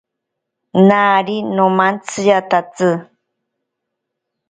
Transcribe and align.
Nari 0.87 1.37
nomantsiatatsi. 1.55 2.89